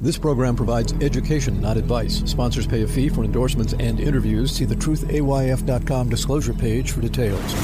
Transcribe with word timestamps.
This 0.00 0.16
program 0.16 0.56
provides 0.56 0.94
education, 1.02 1.60
not 1.60 1.76
advice. 1.76 2.22
Sponsors 2.24 2.66
pay 2.66 2.82
a 2.82 2.86
fee 2.86 3.10
for 3.10 3.22
endorsements 3.22 3.74
and 3.74 4.00
interviews. 4.00 4.50
See 4.50 4.64
the 4.64 4.74
truthayf.com 4.74 6.08
disclosure 6.08 6.54
page 6.54 6.92
for 6.92 7.02
details. 7.02 7.54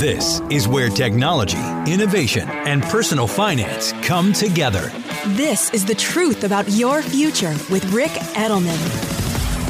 This 0.00 0.40
is 0.50 0.66
where 0.66 0.88
technology, 0.88 1.60
innovation, 1.86 2.48
and 2.48 2.82
personal 2.82 3.28
finance 3.28 3.92
come 4.02 4.32
together. 4.32 4.90
This 5.36 5.72
is 5.72 5.84
the 5.84 5.94
truth 5.94 6.42
about 6.42 6.68
your 6.70 7.02
future 7.02 7.54
with 7.70 7.84
Ric 7.92 8.10
Edelman. 8.34 9.19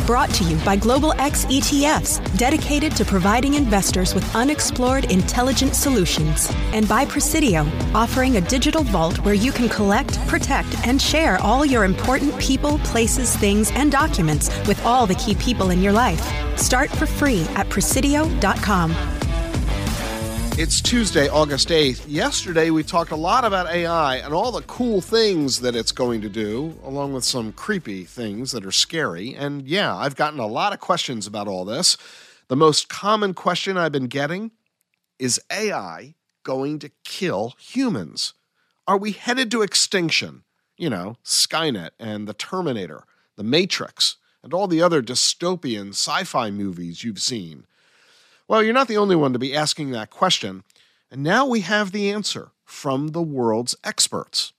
Brought 0.07 0.31
to 0.35 0.45
you 0.45 0.57
by 0.65 0.77
Global 0.77 1.13
X 1.15 1.45
ETFs, 1.47 2.21
dedicated 2.37 2.97
to 2.97 3.05
providing 3.05 3.55
investors 3.55 4.15
with 4.15 4.35
unexplored 4.35 5.05
intelligent 5.05 5.75
solutions. 5.75 6.51
And 6.73 6.89
by 6.89 7.05
Prisidio, 7.05 7.65
offering 7.95 8.37
a 8.37 8.41
digital 8.41 8.83
vault 8.83 9.19
where 9.25 9.35
you 9.35 9.53
can 9.53 9.69
collect, 9.69 10.19
protect, 10.27 10.87
and 10.87 11.01
share 11.01 11.39
all 11.41 11.65
your 11.65 11.85
important 11.85 12.37
people, 12.39 12.79
places, 12.81 13.37
things, 13.37 13.71
and 13.73 13.93
documents 13.93 14.49
with 14.67 14.85
all 14.85 15.07
the 15.07 15.15
key 15.15 15.35
people 15.37 15.71
in 15.71 15.81
your 15.81 15.93
life. 15.93 16.21
Start 16.59 16.91
for 16.91 17.07
free 17.07 17.43
at 17.55 17.69
Prisidio.com. 17.69 19.20
It's 20.63 20.83
Tuesday, 20.83 21.27
August 21.27 21.71
8th. 21.71 22.05
Yesterday, 22.07 22.69
we 22.69 22.83
talked 22.83 23.13
a 23.13 23.17
lot 23.17 23.47
about 23.47 23.71
AI 23.71 24.17
and 24.17 24.35
all 24.35 24.53
the 24.53 24.61
cool 24.61 25.01
things 25.01 25.61
that 25.61 25.75
it's 25.75 25.91
going 25.91 26.21
to 26.21 26.29
do, 26.29 26.79
along 26.85 27.15
with 27.15 27.25
some 27.25 27.55
creepy 27.55 28.05
things 28.05 28.53
that 28.53 28.67
are 28.67 28.71
scary. 28.71 29.35
And 29.35 29.67
yeah, 29.67 29.97
I've 29.97 30.17
gotten 30.17 30.39
a 30.39 30.47
lot 30.47 30.75
of 30.75 30.79
questions 30.79 31.27
about 31.27 31.49
all 31.49 31.65
this. 31.65 31.97
The 32.49 32.57
most 32.57 32.91
common 32.91 33.33
question 33.33 33.79
I've 33.79 33.93
been 33.93 34.09
getting 34.09 34.51
is 35.19 35.41
AI 35.51 36.15
going 36.43 36.79
to 36.81 36.91
kill 37.05 37.55
humans? 37.59 38.35
Are 38.87 38.99
we 38.99 39.13
headed 39.13 39.51
to 39.53 39.63
extinction? 39.63 40.43
You 40.77 40.91
know, 40.91 41.17
Skynet 41.25 41.93
and 41.99 42.29
the 42.29 42.35
Terminator, 42.35 43.05
the 43.37 43.45
Matrix, 43.45 44.19
and 44.43 44.53
all 44.53 44.69
the 44.69 44.83
other 44.83 45.01
dystopian 45.01 45.95
sci 45.95 46.25
fi 46.25 46.51
movies 46.51 47.03
you've 47.03 47.23
seen. 47.23 47.65
Well, 48.51 48.65
you're 48.65 48.75
not 48.75 48.89
the 48.89 48.97
only 48.97 49.15
one 49.15 49.33
to 49.33 49.39
be 49.39 49.55
asking 49.55 49.93
that 49.93 50.11
question, 50.11 50.65
and 51.09 51.23
now 51.23 51.47
we 51.47 51.61
have 51.61 51.93
the 51.93 52.11
answer 52.11 52.51
from 52.65 53.11
the 53.11 53.23
world's 53.23 53.77
experts. 53.85 54.53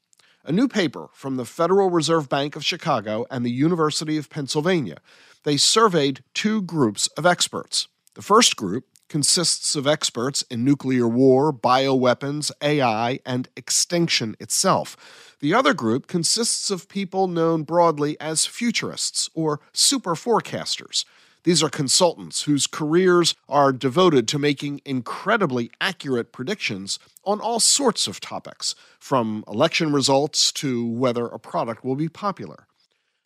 A 0.45 0.51
new 0.53 0.69
paper 0.69 1.09
from 1.11 1.35
the 1.35 1.43
Federal 1.43 1.89
Reserve 1.89 2.29
Bank 2.29 2.55
of 2.55 2.63
Chicago 2.63 3.25
and 3.29 3.45
the 3.45 3.51
University 3.51 4.15
of 4.15 4.29
Pennsylvania. 4.29 4.99
They 5.43 5.57
surveyed 5.57 6.23
two 6.33 6.61
groups 6.61 7.07
of 7.17 7.25
experts. 7.25 7.89
The 8.13 8.21
first 8.21 8.55
group 8.55 8.85
consists 9.09 9.75
of 9.75 9.85
experts 9.85 10.41
in 10.43 10.63
nuclear 10.63 11.05
war, 11.05 11.51
bioweapons, 11.51 12.49
AI, 12.61 13.19
and 13.25 13.49
extinction 13.57 14.37
itself. 14.39 15.35
The 15.41 15.53
other 15.53 15.73
group 15.73 16.07
consists 16.07 16.71
of 16.71 16.87
people 16.87 17.27
known 17.27 17.63
broadly 17.63 18.17
as 18.21 18.45
futurists 18.45 19.29
or 19.33 19.59
super 19.73 20.15
forecasters. 20.15 21.03
These 21.43 21.63
are 21.63 21.69
consultants 21.69 22.43
whose 22.43 22.67
careers 22.67 23.33
are 23.49 23.71
devoted 23.71 24.27
to 24.27 24.39
making 24.39 24.81
incredibly 24.85 25.71
accurate 25.81 26.31
predictions 26.31 26.99
on 27.25 27.39
all 27.39 27.59
sorts 27.59 28.07
of 28.07 28.19
topics, 28.19 28.75
from 28.99 29.43
election 29.47 29.91
results 29.91 30.51
to 30.53 30.85
whether 30.85 31.25
a 31.25 31.39
product 31.39 31.83
will 31.83 31.95
be 31.95 32.09
popular. 32.09 32.67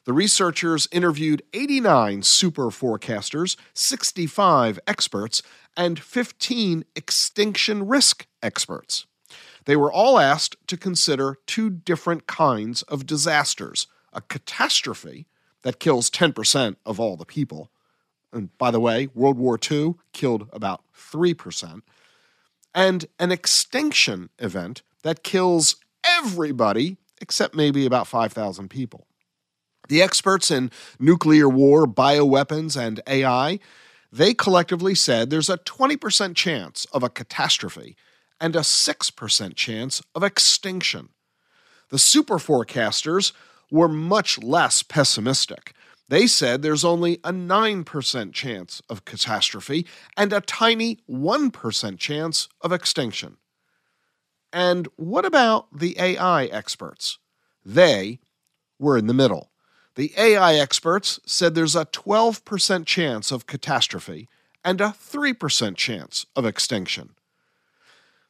The 0.06 0.14
researchers 0.14 0.88
interviewed 0.92 1.42
89 1.54 2.22
super 2.22 2.68
forecasters, 2.68 3.58
65 3.74 4.80
experts, 4.88 5.42
and 5.76 6.00
15 6.00 6.86
extinction 6.96 7.88
risk 7.88 8.28
experts. 8.42 9.08
They 9.66 9.76
were 9.76 9.92
all 9.92 10.20
asked 10.20 10.56
to 10.68 10.78
consider 10.78 11.40
two 11.48 11.70
different 11.70 12.28
kinds 12.28 12.84
of 12.84 13.06
disasters 13.06 13.88
a 14.14 14.22
catastrophe 14.22 15.28
that 15.64 15.80
kills 15.80 16.10
10% 16.10 16.78
of 16.86 17.00
all 17.02 17.18
the 17.18 17.26
people, 17.26 17.70
and 18.36 18.56
by 18.58 18.70
the 18.70 18.80
way, 18.80 19.08
World 19.16 19.38
War 19.38 19.58
II 19.60 19.96
killed 20.14 20.48
about 20.52 20.84
3%, 20.96 21.82
and 22.74 23.06
an 23.18 23.32
extinction 23.32 24.30
event 24.38 24.84
that 25.04 25.24
kills 25.24 25.78
everybody 26.06 26.98
except 27.22 27.56
maybe 27.56 27.86
about 27.86 28.08
5,000 28.08 28.70
people. 28.70 29.08
The 29.88 30.02
experts 30.02 30.52
in 30.52 30.72
nuclear 31.00 31.48
war, 31.48 31.88
bioweapons, 31.88 32.80
and 32.80 33.02
AI, 33.08 33.60
they 34.12 34.34
collectively 34.34 34.96
said 34.96 35.30
there's 35.30 35.50
a 35.50 35.58
20% 35.60 36.36
chance 36.36 36.86
of 36.92 37.04
a 37.04 37.10
catastrophe 37.10 37.96
and 38.42 38.56
a 38.56 38.60
6% 38.60 39.56
chance 39.56 40.02
of 40.14 40.24
extinction. 40.24 41.10
The 41.90 42.00
super 42.00 42.36
forecasters 42.36 43.32
were 43.72 43.88
much 43.88 44.42
less 44.42 44.84
pessimistic. 44.84 45.74
They 46.08 46.28
said 46.28 46.62
there's 46.62 46.86
only 46.86 47.16
a 47.24 47.32
9% 47.32 48.34
chance 48.34 48.82
of 48.90 49.06
catastrophe 49.06 49.88
and 50.16 50.32
a 50.32 50.42
tiny 50.42 51.00
1% 51.10 51.98
chance 51.98 52.48
of 52.62 52.72
extinction. 52.72 53.38
And 54.54 54.88
what 54.96 55.26
about 55.26 55.68
the 55.78 55.96
AI 56.00 56.46
experts? 56.46 57.18
They 57.66 58.20
were 58.80 58.98
in 58.98 59.08
the 59.08 59.14
middle. 59.14 59.50
The 59.96 60.14
AI 60.18 60.56
experts 60.56 61.20
said 61.26 61.56
there's 61.56 61.76
a 61.76 61.86
12% 61.86 62.86
chance 62.86 63.32
of 63.32 63.48
catastrophe 63.48 64.30
and 64.64 64.82
a 64.82 64.96
3% 64.98 65.76
chance 65.76 66.26
of 66.36 66.46
extinction. 66.46 67.16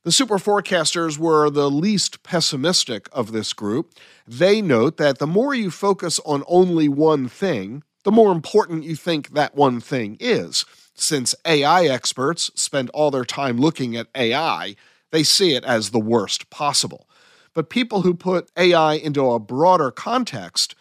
The 0.05 0.11
super 0.11 0.37
forecasters 0.37 1.17
were 1.17 1.49
the 1.49 1.67
least 1.67 2.21
pessimistic 2.21 3.09
of 3.11 3.31
this 3.31 3.53
group. 3.53 3.95
They 4.27 4.61
note 4.61 4.97
that 4.97 5.17
the 5.17 5.25
more 5.25 5.55
you 5.55 5.71
focus 5.71 6.19
on 6.23 6.43
only 6.45 6.87
one 6.87 7.27
thing, 7.27 7.81
the 8.03 8.11
more 8.11 8.31
important 8.31 8.83
you 8.83 8.95
think 8.95 9.33
that 9.33 9.55
one 9.55 9.81
thing 9.81 10.15
is. 10.19 10.63
Since 10.93 11.33
AI 11.43 11.85
experts 11.85 12.51
spend 12.53 12.91
all 12.91 13.09
their 13.09 13.25
time 13.25 13.57
looking 13.57 13.95
at 13.95 14.09
AI, 14.13 14.75
they 15.09 15.23
see 15.23 15.55
it 15.55 15.63
as 15.63 15.89
the 15.89 15.97
worst 15.97 16.51
possible. 16.51 17.09
But 17.55 17.71
people 17.71 18.03
who 18.03 18.13
put 18.13 18.51
AI 18.55 18.93
into 18.93 19.31
a 19.31 19.39
broader 19.39 19.89
context 19.89 20.75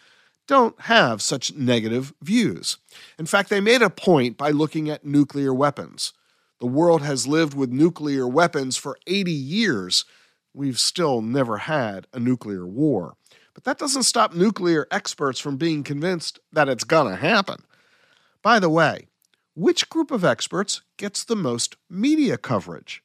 don't 0.45 0.79
have 0.81 1.19
such 1.19 1.55
negative 1.55 2.13
views. 2.21 2.77
In 3.17 3.25
fact, 3.25 3.49
they 3.49 3.59
made 3.59 3.81
a 3.81 3.89
point 3.89 4.37
by 4.37 4.51
looking 4.51 4.87
at 4.87 5.03
nuclear 5.03 5.51
weapons. 5.51 6.13
The 6.59 6.67
world 6.67 7.01
has 7.01 7.27
lived 7.27 7.53
with 7.53 7.71
nuclear 7.71 8.27
weapons 8.27 8.77
for 8.77 8.97
80 9.07 9.31
years. 9.31 10.05
We've 10.53 10.79
still 10.79 11.21
never 11.21 11.57
had 11.57 12.07
a 12.13 12.19
nuclear 12.19 12.65
war. 12.65 13.15
But 13.53 13.65
that 13.65 13.77
doesn't 13.77 14.03
stop 14.03 14.33
nuclear 14.33 14.87
experts 14.91 15.39
from 15.39 15.57
being 15.57 15.83
convinced 15.83 16.39
that 16.51 16.69
it's 16.69 16.83
gonna 16.83 17.15
happen. 17.15 17.63
By 18.41 18.59
the 18.59 18.69
way, 18.69 19.07
which 19.53 19.89
group 19.89 20.11
of 20.11 20.25
experts 20.25 20.81
gets 20.97 21.23
the 21.23 21.35
most 21.35 21.77
media 21.89 22.37
coverage? 22.37 23.01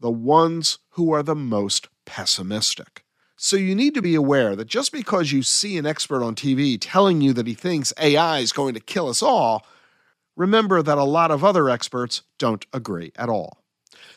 The 0.00 0.10
ones 0.10 0.78
who 0.90 1.12
are 1.12 1.22
the 1.22 1.36
most 1.36 1.88
pessimistic. 2.04 3.04
So 3.36 3.56
you 3.56 3.74
need 3.74 3.94
to 3.94 4.02
be 4.02 4.14
aware 4.14 4.56
that 4.56 4.66
just 4.66 4.92
because 4.92 5.32
you 5.32 5.42
see 5.42 5.78
an 5.78 5.86
expert 5.86 6.22
on 6.22 6.34
TV 6.34 6.78
telling 6.80 7.20
you 7.20 7.32
that 7.32 7.46
he 7.46 7.54
thinks 7.54 7.92
AI 8.00 8.38
is 8.38 8.52
going 8.52 8.74
to 8.74 8.80
kill 8.80 9.08
us 9.08 9.22
all, 9.22 9.66
remember 10.36 10.82
that 10.82 10.98
a 10.98 11.04
lot 11.04 11.30
of 11.30 11.44
other 11.44 11.68
experts 11.68 12.22
don't 12.38 12.66
agree 12.72 13.12
at 13.16 13.28
all. 13.28 13.58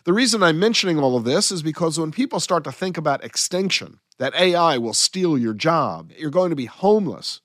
The 0.04 0.14
reason 0.14 0.42
I'm 0.42 0.60
mentioning 0.60 1.00
all 1.00 1.18
of 1.18 1.24
this 1.24 1.52
is 1.52 1.62
because 1.62 2.00
when 2.00 2.12
people 2.12 2.40
start 2.40 2.64
to 2.64 2.72
think 2.72 2.98
about 2.98 3.24
extinction, 3.24 4.00
that 4.18 4.36
AI 4.36 4.78
will 4.78 4.94
steal 4.94 5.38
your 5.38 5.54
job, 5.54 6.12
you're 6.18 6.30
going 6.30 6.50
to 6.50 6.56
be 6.56 6.66
homeless, 6.66 7.42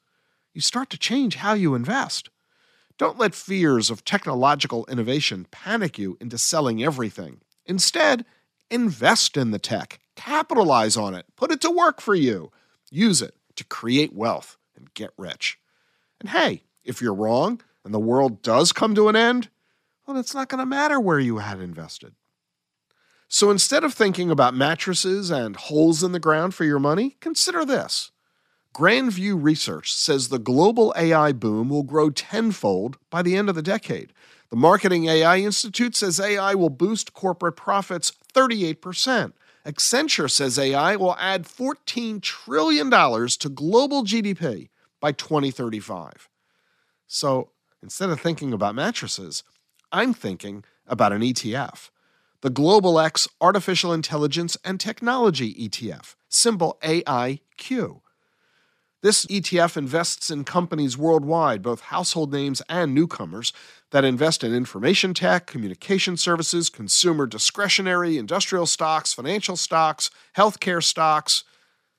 you 0.54 0.60
start 0.60 0.90
to 0.90 0.98
change 0.98 1.36
how 1.36 1.54
you 1.54 1.74
invest. 1.74 2.30
Don't 2.98 3.18
let 3.18 3.34
fears 3.34 3.90
of 3.90 4.04
technological 4.04 4.86
innovation 4.88 5.46
panic 5.50 5.98
you 5.98 6.16
into 6.20 6.38
selling 6.38 6.82
everything. 6.82 7.40
Instead, 7.66 8.24
invest 8.70 9.36
in 9.36 9.50
the 9.50 9.58
tech, 9.58 10.00
capitalize 10.14 10.96
on 10.96 11.14
it, 11.14 11.26
put 11.36 11.50
it 11.50 11.60
to 11.62 11.70
work 11.70 12.00
for 12.00 12.14
you, 12.14 12.50
use 12.90 13.22
it 13.22 13.34
to 13.56 13.64
create 13.64 14.12
wealth 14.12 14.56
and 14.76 14.92
get 14.94 15.10
rich. 15.16 15.58
And 16.20 16.28
hey, 16.28 16.62
if 16.84 17.02
you're 17.02 17.14
wrong, 17.14 17.60
and 17.84 17.92
the 17.92 17.98
world 17.98 18.42
does 18.42 18.72
come 18.72 18.94
to 18.94 19.08
an 19.08 19.16
end, 19.16 19.48
well, 20.06 20.18
it's 20.18 20.34
not 20.34 20.48
going 20.48 20.58
to 20.60 20.66
matter 20.66 21.00
where 21.00 21.20
you 21.20 21.38
had 21.38 21.60
invested. 21.60 22.14
So 23.28 23.50
instead 23.50 23.82
of 23.82 23.94
thinking 23.94 24.30
about 24.30 24.54
mattresses 24.54 25.30
and 25.30 25.56
holes 25.56 26.02
in 26.02 26.12
the 26.12 26.20
ground 26.20 26.54
for 26.54 26.64
your 26.64 26.78
money, 26.78 27.16
consider 27.20 27.64
this. 27.64 28.10
Grandview 28.74 29.42
Research 29.42 29.92
says 29.92 30.28
the 30.28 30.38
global 30.38 30.92
AI 30.96 31.32
boom 31.32 31.68
will 31.68 31.82
grow 31.82 32.10
tenfold 32.10 32.98
by 33.10 33.22
the 33.22 33.36
end 33.36 33.48
of 33.48 33.54
the 33.54 33.62
decade. 33.62 34.12
The 34.50 34.56
Marketing 34.56 35.06
AI 35.06 35.38
Institute 35.38 35.96
says 35.96 36.20
AI 36.20 36.54
will 36.54 36.70
boost 36.70 37.14
corporate 37.14 37.56
profits 37.56 38.12
38%. 38.34 39.32
Accenture 39.64 40.30
says 40.30 40.58
AI 40.58 40.96
will 40.96 41.16
add 41.18 41.44
$14 41.44 42.20
trillion 42.20 42.90
to 42.90 43.48
global 43.48 44.04
GDP 44.04 44.68
by 45.00 45.12
2035. 45.12 46.28
So 47.06 47.51
instead 47.82 48.10
of 48.10 48.20
thinking 48.20 48.52
about 48.52 48.74
mattresses, 48.74 49.42
I'm 49.90 50.14
thinking 50.14 50.64
about 50.86 51.12
an 51.12 51.22
ETF. 51.22 51.90
The 52.40 52.50
Global 52.50 52.98
X 52.98 53.28
Artificial 53.40 53.92
Intelligence 53.92 54.56
and 54.64 54.80
Technology 54.80 55.54
ETF, 55.54 56.14
symbol 56.28 56.78
AIQ. 56.82 58.00
This 59.02 59.26
ETF 59.26 59.76
invests 59.76 60.30
in 60.30 60.44
companies 60.44 60.96
worldwide, 60.96 61.60
both 61.60 61.80
household 61.80 62.32
names 62.32 62.62
and 62.68 62.94
newcomers, 62.94 63.52
that 63.90 64.04
invest 64.04 64.44
in 64.44 64.54
information 64.54 65.12
tech, 65.12 65.46
communication 65.46 66.16
services, 66.16 66.70
consumer 66.70 67.26
discretionary, 67.26 68.16
industrial 68.16 68.66
stocks, 68.66 69.12
financial 69.12 69.56
stocks, 69.56 70.10
healthcare 70.36 70.82
stocks. 70.82 71.42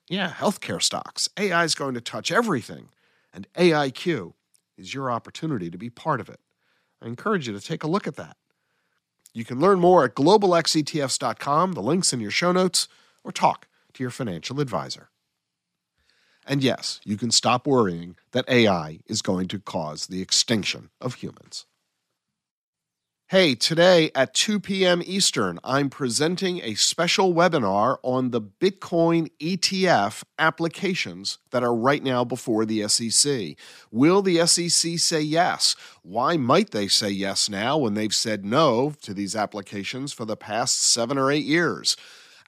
Yeah, 0.08 0.30
healthcare 0.30 0.82
stocks. 0.82 1.28
AI 1.38 1.64
is 1.64 1.74
going 1.74 1.94
to 1.94 2.00
touch 2.00 2.32
everything, 2.32 2.88
and 3.32 3.46
AIQ 3.54 4.32
is 4.76 4.94
your 4.94 5.10
opportunity 5.10 5.70
to 5.70 5.78
be 5.78 5.90
part 5.90 6.20
of 6.20 6.28
it. 6.28 6.40
I 7.02 7.06
encourage 7.06 7.46
you 7.46 7.52
to 7.52 7.60
take 7.60 7.82
a 7.82 7.88
look 7.88 8.06
at 8.06 8.16
that. 8.16 8.36
You 9.32 9.44
can 9.44 9.60
learn 9.60 9.80
more 9.80 10.04
at 10.04 10.14
globalxetfs.com, 10.14 11.72
the 11.72 11.82
link's 11.82 12.12
in 12.12 12.20
your 12.20 12.30
show 12.30 12.52
notes, 12.52 12.88
or 13.24 13.32
talk 13.32 13.66
to 13.94 14.02
your 14.02 14.10
financial 14.10 14.60
advisor. 14.60 15.10
And 16.46 16.62
yes, 16.62 17.00
you 17.04 17.16
can 17.16 17.30
stop 17.30 17.66
worrying 17.66 18.16
that 18.32 18.48
AI 18.48 19.00
is 19.06 19.22
going 19.22 19.48
to 19.48 19.58
cause 19.58 20.06
the 20.06 20.20
extinction 20.20 20.90
of 21.00 21.14
humans. 21.14 21.66
Hey, 23.28 23.54
today 23.54 24.10
at 24.14 24.34
2 24.34 24.60
p.m. 24.60 25.00
Eastern, 25.02 25.58
I'm 25.64 25.88
presenting 25.88 26.60
a 26.60 26.74
special 26.74 27.32
webinar 27.32 27.96
on 28.02 28.32
the 28.32 28.42
Bitcoin 28.42 29.30
ETF 29.40 30.24
applications 30.38 31.38
that 31.50 31.64
are 31.64 31.74
right 31.74 32.02
now 32.02 32.22
before 32.24 32.66
the 32.66 32.86
SEC. 32.86 33.56
Will 33.90 34.20
the 34.20 34.46
SEC 34.46 34.98
say 34.98 35.22
yes? 35.22 35.74
Why 36.02 36.36
might 36.36 36.72
they 36.72 36.86
say 36.86 37.08
yes 37.08 37.48
now 37.48 37.78
when 37.78 37.94
they've 37.94 38.14
said 38.14 38.44
no 38.44 38.92
to 39.00 39.14
these 39.14 39.34
applications 39.34 40.12
for 40.12 40.26
the 40.26 40.36
past 40.36 40.82
seven 40.82 41.16
or 41.16 41.32
eight 41.32 41.46
years? 41.46 41.96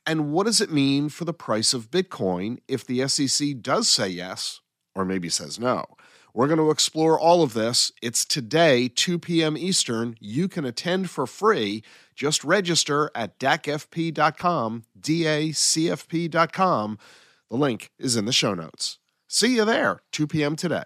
And 0.06 0.30
what 0.30 0.44
does 0.44 0.60
it 0.60 0.70
mean 0.70 1.08
for 1.08 1.24
the 1.24 1.32
price 1.32 1.72
of 1.72 1.90
Bitcoin 1.90 2.58
if 2.68 2.86
the 2.86 3.08
SEC 3.08 3.62
does 3.62 3.88
say 3.88 4.08
yes 4.08 4.60
or 4.94 5.06
maybe 5.06 5.30
says 5.30 5.58
no? 5.58 5.86
We're 6.36 6.48
going 6.48 6.58
to 6.58 6.70
explore 6.70 7.18
all 7.18 7.42
of 7.42 7.54
this. 7.54 7.90
It's 8.02 8.26
today, 8.26 8.88
2 8.88 9.18
p.m. 9.18 9.56
Eastern. 9.56 10.16
You 10.20 10.48
can 10.48 10.66
attend 10.66 11.08
for 11.08 11.26
free. 11.26 11.82
Just 12.14 12.44
register 12.44 13.10
at 13.14 13.38
dacfp.com, 13.38 14.82
dacfp.com. 15.00 16.98
The 17.48 17.56
link 17.56 17.90
is 17.98 18.16
in 18.16 18.26
the 18.26 18.34
show 18.34 18.52
notes. 18.52 18.98
See 19.26 19.56
you 19.56 19.64
there, 19.64 20.02
2 20.12 20.26
p.m. 20.26 20.56
today. 20.56 20.82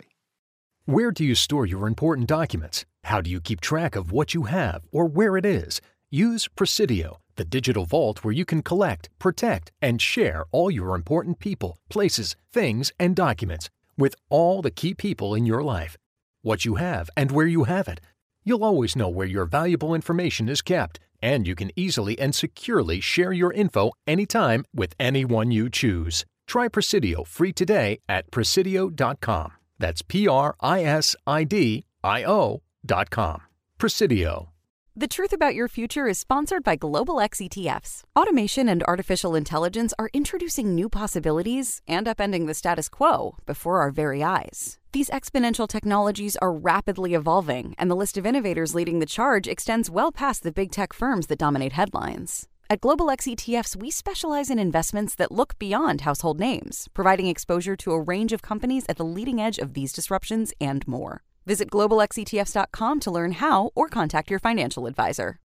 Where 0.84 1.10
do 1.10 1.24
you 1.24 1.34
store 1.34 1.66
your 1.66 1.88
important 1.88 2.28
documents? 2.28 2.84
How 3.02 3.20
do 3.20 3.28
you 3.28 3.40
keep 3.40 3.60
track 3.60 3.96
of 3.96 4.12
what 4.12 4.34
you 4.34 4.44
have 4.44 4.86
or 4.92 5.06
where 5.06 5.36
it 5.36 5.44
is? 5.44 5.80
Use 6.10 6.46
Prisidio 6.46 7.16
the 7.34 7.44
digital 7.44 7.86
vault 7.86 8.22
where 8.22 8.34
you 8.34 8.44
can 8.44 8.62
collect, 8.62 9.08
protect, 9.18 9.72
and 9.80 10.00
share 10.02 10.44
all 10.52 10.70
your 10.70 10.94
important 10.94 11.38
people, 11.38 11.78
places, 11.88 12.36
things, 12.52 12.92
and 13.00 13.16
documents 13.16 13.70
with 14.00 14.16
all 14.28 14.62
the 14.62 14.70
key 14.70 14.94
people 14.94 15.34
in 15.34 15.46
your 15.46 15.62
life. 15.62 15.96
What 16.42 16.64
you 16.64 16.76
have 16.76 17.10
and 17.16 17.30
where 17.30 17.46
you 17.46 17.64
have 17.64 17.86
it. 17.86 18.00
You'll 18.44 18.64
always 18.64 18.96
know 18.96 19.08
where 19.08 19.26
your 19.26 19.44
valuable 19.44 19.94
information 19.94 20.48
is 20.48 20.62
kept, 20.62 20.98
and 21.22 21.46
you 21.46 21.54
can 21.54 21.70
easily 21.76 22.18
and 22.18 22.34
securely 22.34 23.00
share 23.00 23.32
your 23.32 23.52
info 23.52 23.92
anytime 24.06 24.64
with 24.74 24.94
anyone 24.98 25.50
you 25.50 25.68
choose. 25.68 26.24
Try 26.46 26.68
Prisidio 26.68 27.26
free 27.26 27.52
today 27.52 28.00
at 28.08 28.30
prisidio.com. 28.30 29.52
That's 29.78 30.02
P 30.02 30.26
R 30.26 30.56
I 30.60 30.82
S 30.84 31.14
I 31.26 31.44
D 31.44 31.84
I 32.02 32.24
O.com. 32.24 33.42
Prisidio. 33.78 34.48
The 34.96 35.06
Truth 35.06 35.32
About 35.32 35.54
Your 35.54 35.68
Future 35.68 36.08
is 36.08 36.18
sponsored 36.18 36.64
by 36.64 36.74
Global 36.74 37.20
X 37.20 37.38
ETFs. 37.38 38.02
Automation 38.18 38.68
and 38.68 38.82
artificial 38.82 39.36
intelligence 39.36 39.94
are 40.00 40.10
introducing 40.12 40.74
new 40.74 40.88
possibilities 40.88 41.80
and 41.86 42.08
upending 42.08 42.48
the 42.48 42.54
status 42.54 42.88
quo 42.88 43.36
before 43.46 43.78
our 43.78 43.92
very 43.92 44.24
eyes. 44.24 44.80
These 44.90 45.08
exponential 45.10 45.68
technologies 45.68 46.36
are 46.38 46.52
rapidly 46.52 47.14
evolving, 47.14 47.76
and 47.78 47.88
the 47.88 47.94
list 47.94 48.18
of 48.18 48.26
innovators 48.26 48.74
leading 48.74 48.98
the 48.98 49.06
charge 49.06 49.46
extends 49.46 49.88
well 49.88 50.10
past 50.10 50.42
the 50.42 50.50
big 50.50 50.72
tech 50.72 50.92
firms 50.92 51.28
that 51.28 51.38
dominate 51.38 51.74
headlines. 51.74 52.48
At 52.68 52.80
Global 52.80 53.10
X 53.10 53.26
ETFs, 53.26 53.76
we 53.76 53.92
specialize 53.92 54.50
in 54.50 54.58
investments 54.58 55.14
that 55.14 55.30
look 55.30 55.56
beyond 55.60 56.00
household 56.00 56.40
names, 56.40 56.88
providing 56.94 57.28
exposure 57.28 57.76
to 57.76 57.92
a 57.92 58.00
range 58.02 58.32
of 58.32 58.42
companies 58.42 58.86
at 58.88 58.96
the 58.96 59.04
leading 59.04 59.40
edge 59.40 59.58
of 59.58 59.74
these 59.74 59.92
disruptions 59.92 60.52
and 60.60 60.86
more. 60.88 61.22
Visit 61.46 61.70
globalxetfs.com 61.70 63.00
to 63.00 63.10
learn 63.10 63.32
how 63.32 63.70
or 63.74 63.88
contact 63.88 64.30
your 64.30 64.38
financial 64.38 64.86
advisor. 64.86 65.38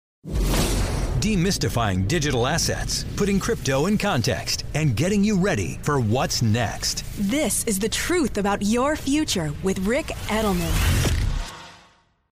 Demystifying 1.24 2.06
digital 2.06 2.46
assets, 2.46 3.04
putting 3.16 3.40
crypto 3.40 3.86
in 3.86 3.96
context, 3.96 4.66
and 4.74 4.94
getting 4.94 5.24
you 5.24 5.38
ready 5.38 5.78
for 5.82 5.98
what's 5.98 6.42
next. 6.42 7.02
This 7.18 7.64
is 7.64 7.78
the 7.78 7.88
truth 7.88 8.36
about 8.36 8.60
your 8.62 8.94
future 8.94 9.50
with 9.62 9.78
Ric 9.86 10.06
Edelman. 10.28 11.23